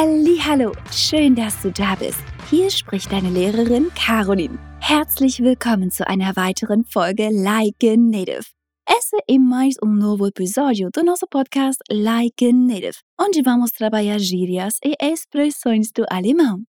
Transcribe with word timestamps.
Hallo, 0.00 0.70
schön, 0.92 1.34
dass 1.34 1.60
du 1.60 1.72
da 1.72 1.96
bist. 1.96 2.22
Hier 2.48 2.70
spricht 2.70 3.10
deine 3.10 3.30
Lehrerin 3.30 3.90
Caroline. 3.96 4.56
Herzlich 4.78 5.40
willkommen 5.40 5.90
zu 5.90 6.06
einer 6.06 6.36
weiteren 6.36 6.84
Folge 6.84 7.30
Like 7.32 7.82
a 7.82 7.96
Native. 7.96 8.44
Esse 8.88 9.16
é 9.28 9.38
mais 9.40 9.74
um 9.82 9.92
novo 9.92 10.28
episódio 10.28 10.88
do 10.94 11.02
nosso 11.02 11.26
podcast 11.26 11.80
Like 11.90 12.46
a 12.46 12.52
Native, 12.52 12.96
onde 13.20 13.42
vamos 13.42 13.72
trabalhar 13.72 14.20
gírias 14.20 14.78
e 14.84 14.94
expressões 15.02 15.90
do 15.90 16.04
alemão. 16.08 16.62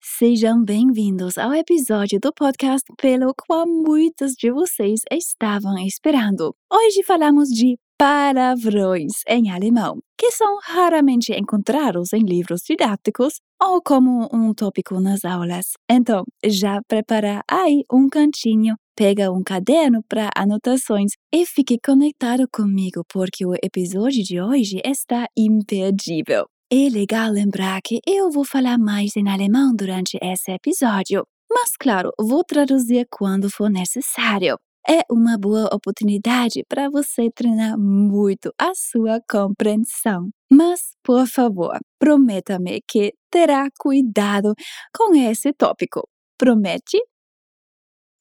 Sejam 0.00 0.62
bem-vindos 0.62 1.36
ao 1.38 1.52
episódio 1.52 2.20
do 2.20 2.32
podcast 2.32 2.86
pelo 2.96 3.34
qual 3.34 3.66
muitos 3.66 4.34
de 4.34 4.52
vocês 4.52 5.00
estavam 5.10 5.76
esperando. 5.84 6.54
Hoje 6.72 7.02
falamos 7.02 7.48
de 7.48 7.76
palavrões 7.98 9.12
em 9.28 9.50
alemão, 9.50 9.98
que 10.18 10.30
são 10.30 10.58
raramente 10.62 11.32
encontrados 11.32 12.12
em 12.12 12.20
livros 12.20 12.60
didáticos 12.66 13.34
ou 13.62 13.80
como 13.82 14.28
um 14.32 14.52
tópico 14.52 15.00
nas 15.00 15.24
aulas. 15.24 15.72
Então, 15.90 16.24
já 16.44 16.80
prepara 16.86 17.42
aí 17.50 17.84
um 17.90 18.08
cantinho, 18.08 18.76
pega 18.94 19.32
um 19.32 19.42
caderno 19.42 20.02
para 20.08 20.30
anotações 20.36 21.12
e 21.32 21.46
fique 21.46 21.78
conectado 21.84 22.46
comigo 22.52 23.02
porque 23.12 23.46
o 23.46 23.54
episódio 23.54 24.22
de 24.22 24.40
hoje 24.40 24.80
está 24.84 25.26
imperdível. 25.36 26.46
É 26.70 26.88
legal 26.90 27.30
lembrar 27.30 27.80
que 27.82 28.00
eu 28.06 28.30
vou 28.30 28.44
falar 28.44 28.76
mais 28.76 29.16
em 29.16 29.28
alemão 29.28 29.72
durante 29.74 30.18
esse 30.20 30.50
episódio, 30.50 31.24
mas 31.50 31.70
claro, 31.78 32.10
vou 32.18 32.42
traduzir 32.44 33.06
quando 33.08 33.48
for 33.48 33.70
necessário. 33.70 34.56
É 34.88 35.02
uma 35.10 35.36
boa 35.36 35.68
oportunidade 35.74 36.64
para 36.68 36.88
você 36.88 37.28
treinar 37.34 37.76
muito 37.76 38.52
a 38.56 38.72
sua 38.72 39.20
compreensão. 39.28 40.30
Mas, 40.48 40.94
por 41.02 41.26
favor, 41.26 41.76
prometa-me 41.98 42.80
que 42.86 43.12
terá 43.28 43.68
cuidado 43.80 44.54
com 44.96 45.12
esse 45.12 45.52
tópico. 45.52 46.08
Promete? 46.38 46.98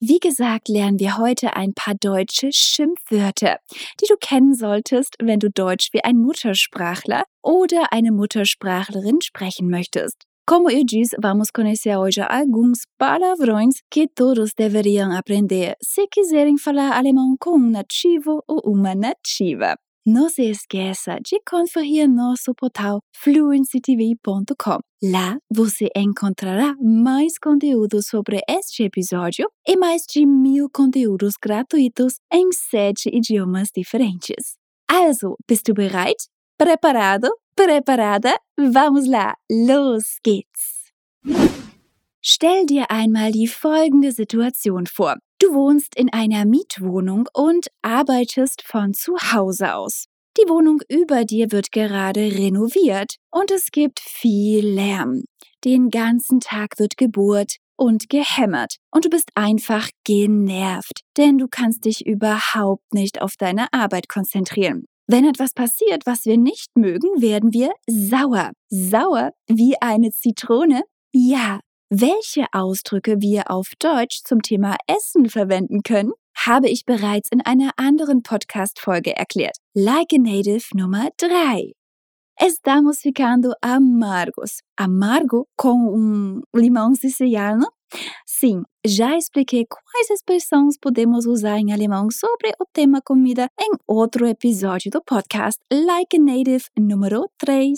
Wie 0.01 0.19
gesagt, 0.19 0.67
lernen 0.67 0.99
wir 0.99 1.17
heute 1.17 1.55
ein 1.55 1.73
paar 1.73 1.95
deutsche 1.95 2.51
Schimpfwörter, 2.51 3.59
die 4.01 4.07
du 4.07 4.17
kennen 4.19 4.55
solltest, 4.55 5.15
wenn 5.19 5.39
du 5.39 5.49
Deutsch 5.49 5.93
wie 5.93 6.03
ein 6.03 6.17
Muttersprachler 6.17 7.25
oder 7.43 7.93
eine 7.93 8.11
Muttersprachlerin 8.11 9.21
sprechen 9.21 9.69
möchtest. 9.69 10.25
Como 10.47 10.69
eu 10.69 10.83
disse, 10.85 11.15
vamos 11.19 11.49
conhecer 11.49 11.97
hoje 11.97 12.21
alguns 12.21 12.81
palavrões 12.99 13.77
que 13.89 14.07
todos 14.07 14.51
deveriam 14.55 15.11
aprender 15.11 15.75
se 15.81 16.07
quiserem 16.07 16.55
falar 16.55 16.95
alemão 16.95 17.35
com 17.39 17.57
um 17.57 17.71
nativo 17.71 18.43
ou 18.47 18.61
uma 18.63 18.93
nativa. 18.93 19.75
Não 20.05 20.29
se 20.29 20.43
esqueça 20.43 21.17
de 21.19 21.39
conferir 21.49 22.07
nosso 22.07 22.53
portal 22.53 22.99
fluencytv.com. 23.15 24.77
Lá 25.03 25.35
você 25.51 25.89
encontrará 25.95 26.75
mais 26.79 27.39
conteúdo 27.39 28.03
sobre 28.03 28.39
este 28.47 28.83
episódio 28.83 29.49
e 29.67 29.75
mais 29.75 30.03
de 30.07 30.27
mil 30.27 30.69
conteúdos 30.71 31.33
gratuitos 31.41 32.17
em 32.31 32.51
sete 32.51 33.09
idiomas 33.11 33.69
diferentes. 33.75 34.57
Also, 34.87 35.35
bist 35.49 35.63
du 35.65 35.73
bereit? 35.73 36.27
Preparado? 36.55 37.31
Preparada? 37.55 38.35
Vamos 38.57 39.07
lá, 39.07 39.33
los 39.49 40.17
geht's! 40.23 40.91
Stell 42.21 42.65
dir 42.65 42.89
einmal 42.89 43.31
die 43.31 43.47
folgende 43.47 44.11
Situation 44.11 44.87
vor. 44.87 45.17
Du 45.39 45.53
wohnst 45.53 45.95
in 45.95 46.11
einer 46.11 46.45
Mietwohnung 46.45 47.27
und 47.33 47.67
arbeitest 47.81 48.63
von 48.63 48.93
zu 48.93 49.15
Hause 49.31 49.75
aus. 49.75 50.05
Die 50.37 50.49
Wohnung 50.49 50.81
über 50.89 51.23
dir 51.23 51.51
wird 51.51 51.71
gerade 51.71 52.21
renoviert 52.21 53.15
und 53.31 53.51
es 53.51 53.71
gibt 53.71 53.99
viel 53.99 54.67
Lärm. 54.67 55.23
Den 55.63 55.89
ganzen 55.89 56.39
Tag 56.39 56.77
wird 56.77 56.97
gebohrt 56.97 57.57
und 57.77 58.09
gehämmert 58.09 58.75
und 58.91 59.05
du 59.05 59.09
bist 59.09 59.29
einfach 59.35 59.89
genervt, 60.03 61.01
denn 61.17 61.37
du 61.37 61.47
kannst 61.49 61.85
dich 61.85 62.05
überhaupt 62.05 62.93
nicht 62.93 63.21
auf 63.21 63.33
deine 63.37 63.67
Arbeit 63.71 64.09
konzentrieren. 64.09 64.85
Wenn 65.07 65.23
etwas 65.23 65.53
passiert, 65.53 66.07
was 66.07 66.25
wir 66.25 66.35
nicht 66.35 66.75
mögen, 66.75 67.21
werden 67.21 67.53
wir 67.53 67.73
sauer. 67.87 68.53
Sauer 68.69 69.33
wie 69.47 69.75
eine 69.79 70.09
Zitrone? 70.09 70.81
Ja, 71.13 71.59
welche 71.91 72.47
Ausdrücke 72.51 73.21
wir 73.21 73.51
auf 73.51 73.73
Deutsch 73.77 74.21
zum 74.23 74.41
Thema 74.41 74.77
Essen 74.87 75.29
verwenden 75.29 75.83
können, 75.83 76.11
habe 76.35 76.69
ich 76.69 76.85
bereits 76.85 77.29
in 77.31 77.41
einer 77.41 77.69
anderen 77.77 78.23
Podcast-Folge 78.23 79.15
erklärt. 79.15 79.57
Like 79.75 80.11
a 80.11 80.17
Native 80.17 80.65
Nummer 80.73 81.09
3. 81.17 81.73
Estamos 82.39 82.99
ficando 82.99 83.53
amargos. 83.61 84.61
Amargo 84.75 85.47
com 85.55 85.87
um 85.87 86.41
limão 86.51 86.95
siciliano? 86.95 87.67
Sim, 88.45 88.61
já 88.85 89.17
expliquei 89.17 89.65
quais 89.65 90.11
expressões 90.11 90.77
podemos 90.79 91.25
usar 91.25 91.57
em 91.57 91.73
alemão 91.73 92.11
sobre 92.11 92.51
o 92.59 92.65
tema 92.71 93.01
comida 93.03 93.47
em 93.59 93.71
outro 93.87 94.27
episódio 94.27 94.91
do 94.91 95.01
Podcast 95.03 95.59
Like 95.73 96.15
a 96.15 96.19
Native 96.19 96.65
Nummer 96.77 97.21
3. 97.39 97.73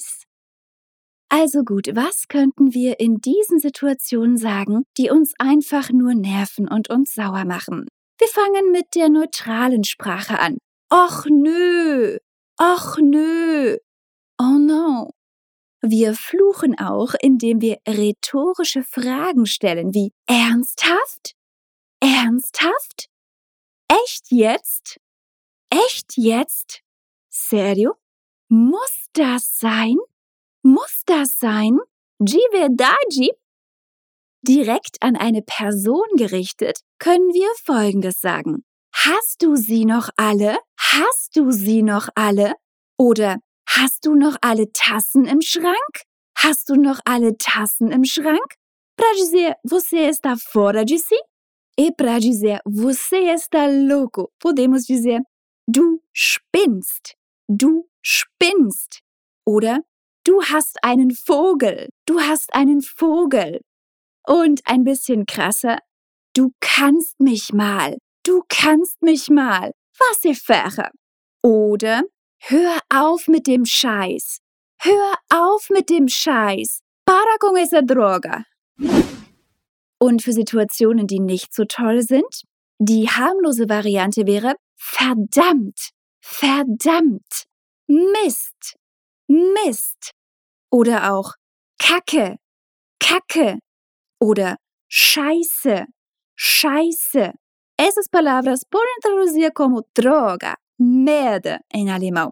Also 1.31 1.63
gut, 1.63 1.95
was 1.95 2.27
könnten 2.27 2.73
wir 2.73 2.99
in 2.99 3.15
diesen 3.15 3.59
Situationen 3.59 4.35
sagen, 4.35 4.83
die 4.97 5.09
uns 5.09 5.31
einfach 5.39 5.89
nur 5.89 6.13
nerven 6.13 6.67
und 6.67 6.89
uns 6.89 7.13
sauer 7.13 7.45
machen? 7.45 7.85
Wir 8.19 8.27
fangen 8.27 8.69
mit 8.73 8.93
der 8.93 9.07
neutralen 9.07 9.85
Sprache 9.85 10.37
an. 10.37 10.57
Och 10.91 11.27
nö, 11.29 12.17
och 12.59 12.97
nö, 12.99 13.77
oh 14.37 14.57
no. 14.59 15.11
Wir 15.81 16.15
fluchen 16.15 16.77
auch, 16.79 17.13
indem 17.21 17.61
wir 17.61 17.77
rhetorische 17.87 18.83
Fragen 18.83 19.45
stellen 19.45 19.93
wie 19.93 20.11
Ernsthaft? 20.25 21.35
Ernsthaft? 21.99 23.09
Echt 23.87 24.31
jetzt? 24.31 24.99
Echt 25.69 26.17
jetzt? 26.17 26.81
Serio? 27.29 27.95
Muss 28.49 29.05
das 29.13 29.59
sein? 29.59 29.97
Muss 30.63 31.03
das 31.05 31.37
sein? 31.37 31.77
Verdade? 32.19 33.37
Direkt 34.41 35.01
an 35.01 35.15
eine 35.15 35.41
Person 35.41 36.07
gerichtet 36.17 36.79
können 36.99 37.33
wir 37.33 37.49
Folgendes 37.63 38.19
sagen. 38.19 38.63
Hast 38.93 39.43
du 39.43 39.55
sie 39.55 39.85
noch 39.85 40.09
alle? 40.15 40.57
Hast 40.79 41.35
du 41.35 41.51
sie 41.51 41.83
noch 41.83 42.09
alle? 42.15 42.53
Oder 42.97 43.37
hast 43.67 44.05
du 44.05 44.15
noch 44.15 44.37
alle 44.41 44.71
Tassen 44.71 45.25
im 45.25 45.41
Schrank? 45.41 46.03
Hast 46.37 46.69
du 46.69 46.75
noch 46.75 46.99
alle 47.05 47.37
Tassen 47.37 47.91
im 47.91 48.03
Schrank? 48.03 48.55
Para 48.95 49.55
você 49.63 50.09
está 50.09 50.35
fora 50.35 50.83
de 50.83 50.97
si? 50.97 51.15
E 51.79 51.91
para 51.91 52.19
você 52.65 53.29
está 53.31 53.67
louco, 53.67 54.31
podemos 54.39 54.85
dizer 54.85 55.21
du 55.67 56.01
spinnst. 56.13 57.15
Du 57.47 57.87
spinnst. 58.01 59.01
Oder 59.45 59.83
Du 60.27 60.41
hast 60.41 60.83
einen 60.83 61.11
Vogel. 61.11 61.87
Du 62.05 62.19
hast 62.19 62.53
einen 62.53 62.81
Vogel. 62.81 63.61
Und 64.27 64.59
ein 64.65 64.83
bisschen 64.83 65.25
krasser. 65.25 65.77
Du 66.35 66.51
kannst 66.59 67.17
mich 67.21 67.53
mal. 67.53 67.97
Du 68.25 68.43
kannst 68.49 69.01
mich 69.01 69.29
mal. 69.29 69.71
Was 69.97 70.25
ihr 70.25 70.35
faire. 70.35 70.91
Oder 71.41 72.03
hör 72.39 72.79
auf 72.93 73.27
mit 73.27 73.47
dem 73.47 73.65
Scheiß. 73.65 74.39
Hör 74.79 75.13
auf 75.29 75.69
mit 75.69 75.89
dem 75.89 76.07
Scheiß. 76.07 76.81
Para 77.05 77.37
con 77.39 77.55
esa 77.57 77.81
droga. 77.81 78.43
Und 79.99 80.21
für 80.21 80.33
Situationen, 80.33 81.07
die 81.07 81.19
nicht 81.19 81.53
so 81.53 81.65
toll 81.65 82.01
sind, 82.01 82.43
die 82.79 83.09
harmlose 83.09 83.67
Variante 83.69 84.27
wäre 84.27 84.55
verdammt, 84.75 85.91
verdammt, 86.21 87.45
Mist, 87.87 88.75
Mist. 89.27 90.11
Oder 90.69 91.13
auch 91.13 91.33
Kacke, 91.79 92.37
Kacke 92.99 93.59
oder 94.19 94.57
Scheiße, 94.89 95.85
Scheiße. 96.35 97.31
Essas 97.77 98.09
palavras 98.09 98.65
podem 98.65 99.01
traduzir 99.01 99.51
como 99.51 99.83
droga, 99.93 100.55
merda 100.77 101.59
em 101.71 101.89
alemão. 101.89 102.31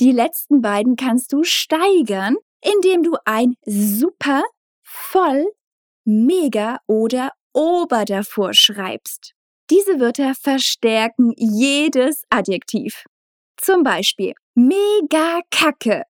Die 0.00 0.12
letzten 0.12 0.60
beiden 0.60 0.96
kannst 0.96 1.32
du 1.32 1.44
steigern, 1.44 2.36
indem 2.60 3.02
du 3.02 3.16
ein 3.24 3.54
super, 3.64 4.42
voll, 4.82 5.46
mega 6.04 6.78
oder 6.86 7.30
ober 7.52 8.04
davor 8.04 8.52
schreibst. 8.54 9.32
Diese 9.70 10.00
Wörter 10.00 10.34
verstärken 10.34 11.32
jedes 11.36 12.22
Adjektiv. 12.30 13.04
Zum 13.56 13.82
Beispiel 13.82 14.34
mega 14.54 15.40
kacke 15.50 16.04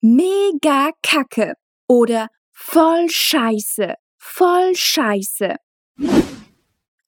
mega 0.00 0.92
Kacke 1.02 1.54
oder 1.88 2.28
voll 2.52 3.08
Scheiße, 3.08 3.94
voll 4.16 4.74
Scheiße. 4.74 5.56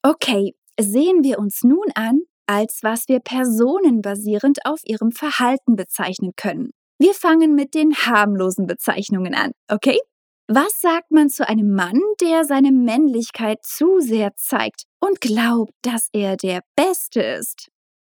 Okay, 0.03 0.55
sehen 0.79 1.23
wir 1.23 1.39
uns 1.39 1.63
nun 1.63 1.91
an, 1.95 2.23
als 2.51 2.81
was 2.83 3.07
wir 3.07 3.21
personenbasierend 3.21 4.67
auf 4.67 4.81
ihrem 4.85 5.13
Verhalten 5.13 5.77
bezeichnen 5.77 6.33
können. 6.35 6.73
Wir 6.99 7.15
fangen 7.15 7.55
mit 7.55 7.75
den 7.75 7.95
harmlosen 7.95 8.67
Bezeichnungen 8.67 9.35
an, 9.35 9.53
okay? 9.71 10.01
Was 10.49 10.81
sagt 10.81 11.13
man 11.13 11.29
zu 11.29 11.49
einem 11.49 11.73
Mann, 11.77 12.01
der 12.21 12.45
seine 12.45 12.73
Männlichkeit 12.73 13.65
zu 13.65 14.01
sehr 14.01 14.35
zeigt 14.35 14.83
und 14.99 15.21
glaubt, 15.21 15.73
dass 15.83 16.09
er 16.13 16.37
der 16.37 16.63
Beste 16.75 17.23
ist? 17.23 17.69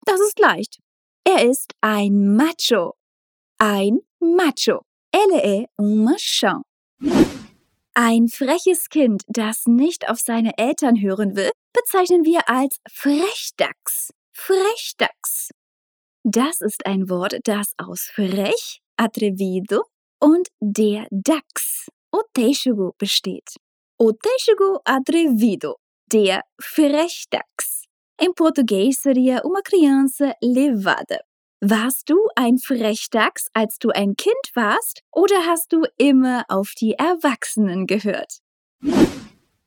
Das 0.06 0.20
ist 0.20 0.38
leicht. 0.38 0.78
Er 1.24 1.44
ist 1.44 1.72
ein 1.80 2.36
Macho. 2.36 2.94
Ein 3.58 3.98
Macho. 4.20 4.82
Elle 5.10 5.42
est 5.42 5.66
un 5.78 6.04
machin. 6.04 6.62
Ein 7.94 8.28
freches 8.28 8.88
Kind, 8.88 9.24
das 9.26 9.66
nicht 9.66 10.08
auf 10.08 10.20
seine 10.20 10.56
Eltern 10.58 11.00
hören 11.00 11.34
will, 11.34 11.50
bezeichnen 11.72 12.24
wir 12.24 12.48
als 12.48 12.78
Frechdachs. 12.88 14.10
Frechdachs. 14.40 15.50
Das 16.22 16.60
ist 16.60 16.86
ein 16.86 17.10
Wort, 17.10 17.34
das 17.42 17.72
aus 17.76 18.02
frech, 18.14 18.80
atrevido 18.96 19.82
und 20.20 20.48
der 20.60 21.06
Dachs, 21.10 21.88
oteixugo, 22.12 22.94
besteht. 22.96 23.56
Oteixugo 23.98 24.80
atrevido, 24.84 25.76
der 26.10 26.44
Frechdachs. 26.60 27.84
Em 28.16 28.32
português 28.32 29.02
seria 29.02 29.42
uma 29.44 29.60
criança 29.60 30.34
levada. 30.40 31.18
Warst 31.60 32.08
du 32.08 32.16
ein 32.36 32.58
Frechdachs, 32.58 33.48
als 33.52 33.78
du 33.78 33.90
ein 33.90 34.14
Kind 34.14 34.54
warst, 34.54 35.02
oder 35.12 35.46
hast 35.46 35.72
du 35.72 35.84
immer 35.98 36.44
auf 36.48 36.74
die 36.80 36.92
Erwachsenen 36.92 37.86
gehört? 37.86 38.38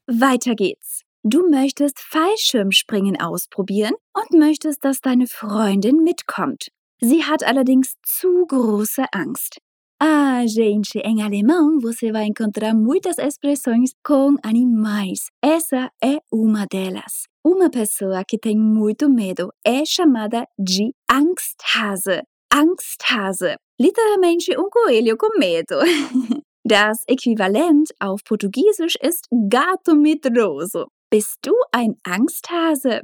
Weiter 0.07 0.55
geht's. 0.55 1.03
Du 1.23 1.47
möchtest 1.47 1.99
Fallschirmspringen 1.99 3.21
ausprobieren 3.21 3.93
und 4.11 4.39
möchtest, 4.39 4.83
dass 4.83 5.01
deine 5.01 5.27
Freundin 5.27 5.97
mitkommt. 5.97 6.69
Sie 6.99 7.23
hat 7.23 7.43
allerdings 7.43 7.93
zu 8.03 8.47
große 8.47 9.05
Angst. 9.13 9.59
Ah, 9.99 10.47
gente, 10.47 10.97
em 10.97 11.21
alemão 11.21 11.79
você 11.79 12.11
vai 12.11 12.25
encontrar 12.25 12.73
muitas 12.73 13.19
expressões 13.19 13.91
com 14.03 14.35
animais. 14.41 15.27
Essa 15.43 15.91
é 16.03 16.17
uma 16.31 16.65
delas. 16.65 17.25
Uma 17.45 17.69
pessoa 17.69 18.23
que 18.27 18.39
tem 18.39 18.57
muito 18.57 19.07
medo 19.07 19.53
é 19.63 19.85
chamada 19.85 20.47
de 20.57 20.91
Angsthase. 21.07 22.23
Angsthase. 22.51 23.57
Literalmente 23.79 24.57
um 24.57 24.71
coelho 24.71 25.15
com 25.17 25.37
medo. 25.37 25.75
Das 26.63 27.03
Äquivalent 27.07 27.89
auf 27.99 28.23
Portugiesisch 28.23 28.95
ist 29.01 29.27
gato 29.49 29.95
medroso. 29.95 30.87
Bist 31.13 31.39
du 31.41 31.51
ein 31.73 31.95
Angsthase? 32.05 33.01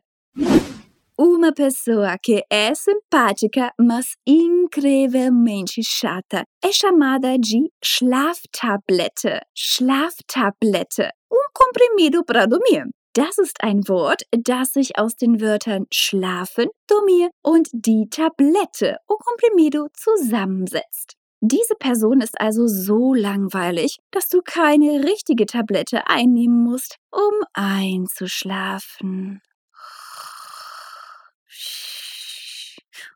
Uma 1.17 1.51
pessoa 1.51 2.17
que 2.17 2.41
é 2.49 2.73
simpática, 2.73 3.73
mas 3.77 4.15
incrivelmente 4.25 5.81
chata 5.83 6.45
é 6.63 6.71
chamada 6.71 7.37
de 7.37 7.69
Schlaftablette. 7.83 9.41
Schlaftablette. 9.53 11.09
Um 11.29 11.51
comprimido 11.53 12.23
para 12.23 12.45
dormir. 12.45 12.85
Das 13.13 13.37
ist 13.39 13.61
ein 13.61 13.85
Wort, 13.89 14.21
das 14.31 14.71
sich 14.71 14.97
aus 14.97 15.17
den 15.17 15.41
Wörtern 15.41 15.85
schlafen, 15.91 16.69
dormir 16.87 17.29
und 17.43 17.67
die 17.73 18.07
Tablette, 18.09 18.99
un 19.09 19.17
comprimido, 19.17 19.89
zusammensetzt. 19.93 21.17
Diese 21.39 21.75
Person 21.75 22.21
ist 22.21 22.39
also 22.41 22.67
so 22.67 23.13
langweilig, 23.13 23.99
dass 24.11 24.27
du 24.27 24.41
keine 24.41 25.03
richtige 25.03 25.45
Tablette 25.45 26.07
einnehmen 26.07 26.63
musst, 26.63 26.97
um 27.11 27.45
einzuschlafen. 27.53 29.41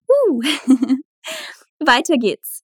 Uh. 0.07 0.41
Weiter 1.79 2.17
geht's. 2.17 2.63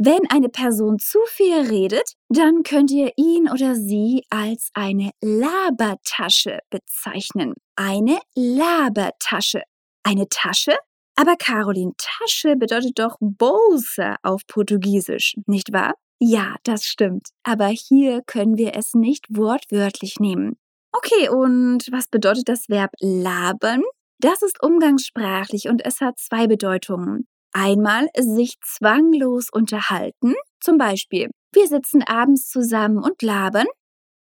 Wenn 0.00 0.30
eine 0.30 0.48
Person 0.48 1.00
zu 1.00 1.18
viel 1.26 1.60
redet, 1.60 2.12
dann 2.28 2.62
könnt 2.62 2.92
ihr 2.92 3.12
ihn 3.16 3.50
oder 3.50 3.74
sie 3.74 4.22
als 4.30 4.70
eine 4.74 5.10
Labertasche 5.20 6.60
bezeichnen. 6.70 7.54
Eine 7.74 8.20
Labertasche. 8.36 9.62
Eine 10.04 10.28
Tasche? 10.28 10.76
Aber 11.20 11.34
Caroline, 11.34 11.94
Tasche 11.98 12.54
bedeutet 12.54 12.96
doch 13.00 13.16
Bolsa 13.18 14.18
auf 14.22 14.46
Portugiesisch, 14.46 15.34
nicht 15.46 15.72
wahr? 15.72 15.94
Ja, 16.20 16.54
das 16.62 16.84
stimmt. 16.84 17.30
Aber 17.42 17.66
hier 17.66 18.22
können 18.24 18.56
wir 18.56 18.76
es 18.76 18.94
nicht 18.94 19.26
wortwörtlich 19.28 20.20
nehmen. 20.20 20.56
Okay, 20.92 21.28
und 21.28 21.90
was 21.90 22.06
bedeutet 22.06 22.48
das 22.48 22.68
Verb 22.68 22.92
labern? 23.00 23.82
Das 24.20 24.42
ist 24.42 24.62
umgangssprachlich 24.62 25.68
und 25.68 25.84
es 25.84 26.00
hat 26.00 26.20
zwei 26.20 26.46
Bedeutungen. 26.46 27.26
Einmal 27.52 28.06
sich 28.16 28.54
zwanglos 28.64 29.48
unterhalten, 29.50 30.34
zum 30.60 30.78
Beispiel, 30.78 31.30
wir 31.52 31.66
sitzen 31.66 32.04
abends 32.04 32.48
zusammen 32.48 32.98
und 32.98 33.22
labern. 33.22 33.66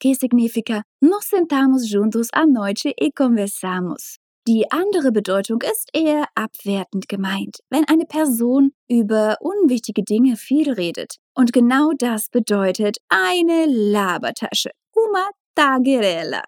Que 0.01 0.15
significa 0.15 0.81
nos 0.99 1.29
sentamos 1.29 1.89
juntos 1.89 2.27
à 2.33 2.45
noite 2.45 2.91
e 2.97 3.09
conversamos. 3.13 4.17
Die 4.45 4.69
andere 4.71 5.13
Bedeutung 5.13 5.61
ist 5.61 5.89
eher 5.93 6.25
abwertend 6.35 7.07
gemeint, 7.07 7.59
wenn 7.69 7.85
eine 7.87 8.05
Person 8.05 8.71
über 8.89 9.37
unwichtige 9.39 10.03
Dinge 10.03 10.35
viel 10.35 10.69
redet. 10.69 11.15
Und 11.33 11.53
genau 11.53 11.91
das 11.97 12.29
bedeutet 12.29 12.97
eine 13.07 13.65
Labertasche. 13.67 14.71
Uma 14.93 15.29
tagerela. 15.55 16.43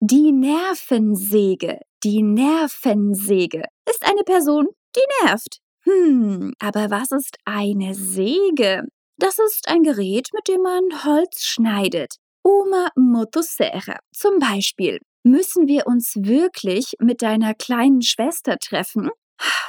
Die 0.00 0.32
Nervensäge, 0.32 1.78
die 2.02 2.22
Nervensäge 2.22 3.62
ist 3.88 4.04
eine 4.04 4.22
Person, 4.24 4.66
die 4.96 5.24
nervt. 5.24 5.58
Hm, 5.84 6.52
aber 6.58 6.90
was 6.90 7.12
ist 7.12 7.36
eine 7.44 7.94
Säge? 7.94 8.82
Das 9.18 9.38
ist 9.38 9.68
ein 9.68 9.84
Gerät, 9.84 10.30
mit 10.34 10.48
dem 10.48 10.62
man 10.62 11.04
Holz 11.04 11.42
schneidet. 11.42 12.16
Uma 12.42 12.88
motosserra. 12.96 13.98
Zum 14.12 14.38
Beispiel, 14.38 14.98
müssen 15.30 15.66
wir 15.66 15.86
uns 15.86 16.14
wirklich 16.16 16.94
mit 17.00 17.22
deiner 17.22 17.54
kleinen 17.54 18.02
Schwester 18.02 18.56
treffen? 18.58 19.10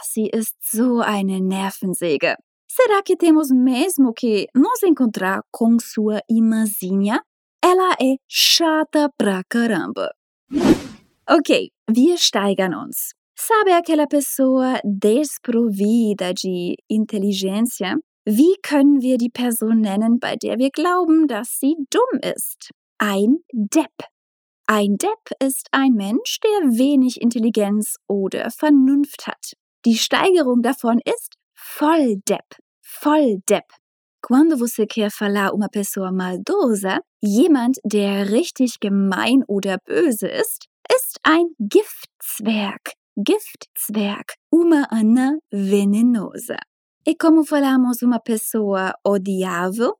Sie 0.03 0.27
ist 0.27 0.55
so 0.61 0.99
eine 0.99 1.39
Nervensäge. 1.39 2.35
Será 2.67 3.01
que 3.03 3.15
temos 3.15 3.49
mesmo 3.51 4.13
que 4.13 4.47
nos 4.55 4.83
encontrar 4.83 5.41
com 5.51 5.77
sua 5.79 6.21
irmãzinha? 6.29 7.21
Ela 7.61 7.95
é 7.99 8.15
chata 8.27 9.09
pra 9.17 9.43
caramba. 9.49 10.11
Ok, 11.27 11.71
wir 11.87 12.17
steigern 12.17 12.73
uns. 12.73 13.13
Sabe 13.37 13.71
aquela 13.73 14.07
pessoa 14.07 14.79
desprovida 14.83 16.33
de 16.33 16.75
inteligência? 16.89 17.97
Wie 18.25 18.55
können 18.61 19.01
wir 19.01 19.17
die 19.17 19.29
Person 19.29 19.81
nennen, 19.81 20.19
bei 20.19 20.35
der 20.35 20.57
wir 20.57 20.69
glauben, 20.71 21.27
dass 21.27 21.59
sie 21.59 21.75
dumm 21.89 22.19
ist? 22.21 22.69
Ein 22.97 23.37
Depp. 23.51 23.93
Ein 24.71 24.97
Depp 24.97 25.31
ist 25.39 25.67
ein 25.71 25.93
Mensch, 25.93 26.39
der 26.41 26.77
wenig 26.77 27.19
Intelligenz 27.19 27.95
oder 28.07 28.51
Vernunft 28.51 29.25
hat. 29.25 29.53
Die 29.83 29.97
Steigerung 29.97 30.61
davon 30.61 30.99
ist 31.03 31.33
Volldepp. 31.55 32.55
Volldepp. 32.79 33.65
Quando 34.21 34.59
você 34.59 34.85
quer 34.85 35.09
falar 35.09 35.55
uma 35.55 35.69
pessoa 35.69 36.11
maldosa, 36.11 36.99
jemand, 37.19 37.79
der 37.83 38.29
richtig 38.29 38.79
gemein 38.79 39.43
oder 39.47 39.79
böse 39.79 40.27
ist, 40.27 40.67
ist 40.95 41.17
ein 41.23 41.47
Giftzwerg. 41.57 42.93
Giftzwerg. 43.15 44.35
Uma 44.51 44.83
ana 44.91 45.39
venenosa. 45.49 46.57
E 47.07 47.15
como 47.15 47.43
falamos 47.43 48.03
uma 48.03 48.19
pessoa 48.19 48.93
odiável? 49.03 49.93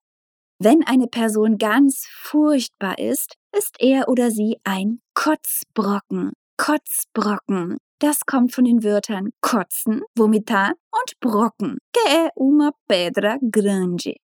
Wenn 0.60 0.84
eine 0.86 1.08
Person 1.08 1.58
ganz 1.58 2.06
furchtbar 2.22 3.00
ist, 3.00 3.39
ist 3.58 3.76
er 3.80 4.08
oder 4.10 4.32
sie 4.32 4.58
ein 4.64 5.02
Kotzbrocken. 5.14 6.34
Kotzbrocken. 6.58 7.78
Das 8.00 8.26
kommt 8.26 8.54
von 8.54 8.64
den 8.64 8.82
Wörtern 8.82 9.32
kotzen, 9.42 10.04
vomitar 10.16 10.74
und 10.90 11.20
brocken, 11.20 11.78
que 11.92 12.00
é 12.08 12.30
uma 12.36 12.72
pedra 12.88 13.38
grande. 13.42 14.16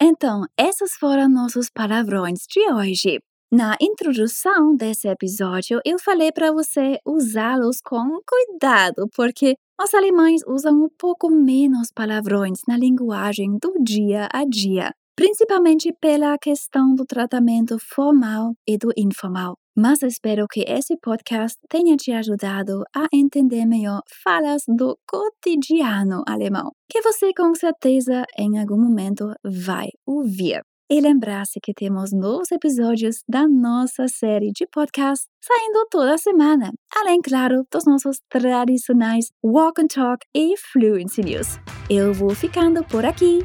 Então, 0.00 0.46
esses 0.56 0.96
foram 0.96 1.28
nossos 1.28 1.68
palavrões 1.68 2.46
de 2.48 2.60
hoje. 2.72 3.20
Na 3.52 3.76
introdução 3.78 4.74
desse 4.74 5.08
episódio, 5.08 5.80
eu 5.84 5.98
falei 5.98 6.32
para 6.32 6.50
você 6.50 6.98
usá-los 7.04 7.82
com 7.82 8.20
cuidado, 8.26 9.06
porque 9.14 9.56
os 9.82 9.92
alemães 9.92 10.40
usam 10.46 10.84
um 10.84 10.88
pouco 10.96 11.28
menos 11.28 11.90
palavrões 11.92 12.60
na 12.66 12.78
linguagem 12.78 13.58
do 13.58 13.74
dia 13.82 14.28
a 14.32 14.44
dia, 14.44 14.94
principalmente 15.20 15.92
pela 16.00 16.38
questão 16.38 16.94
do 16.94 17.04
tratamento 17.04 17.76
formal 17.78 18.54
e 18.66 18.78
do 18.78 18.88
informal 18.96 19.54
mas 19.76 20.02
espero 20.02 20.46
que 20.50 20.64
esse 20.66 20.96
podcast 20.96 21.58
tenha 21.68 21.94
te 21.96 22.10
ajudado 22.10 22.82
a 22.94 23.06
entender 23.12 23.66
melhor 23.66 24.00
falas 24.24 24.62
do 24.66 24.98
cotidiano 25.06 26.22
alemão, 26.26 26.70
que 26.90 27.00
você 27.00 27.32
com 27.34 27.54
certeza 27.54 28.24
em 28.36 28.58
algum 28.58 28.78
momento 28.78 29.32
vai 29.42 29.88
ouvir. 30.06 30.60
E 30.90 31.00
lembrar-se 31.00 31.60
que 31.62 31.72
temos 31.72 32.12
novos 32.12 32.50
episódios 32.50 33.22
da 33.26 33.46
nossa 33.46 34.06
série 34.08 34.50
de 34.52 34.66
podcast 34.66 35.24
saindo 35.40 35.86
toda 35.88 36.18
semana, 36.18 36.72
além, 36.94 37.20
claro, 37.22 37.64
dos 37.72 37.86
nossos 37.86 38.18
tradicionais 38.28 39.26
Walk 39.42 39.80
and 39.80 39.86
Talk 39.86 40.26
e 40.34 40.56
Fluency 40.58 41.22
News. 41.22 41.58
Eu 41.88 42.12
vou 42.12 42.34
ficando 42.34 42.84
por 42.84 43.06
aqui. 43.06 43.38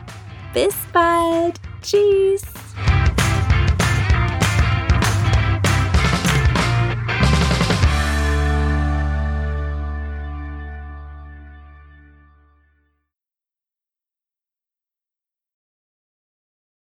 Bis 0.55 0.73
bald. 0.93 1.59
Tschüss. 1.81 2.41